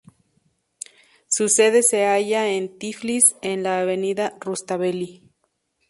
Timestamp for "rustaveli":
4.41-5.29